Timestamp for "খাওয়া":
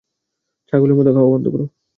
1.15-1.31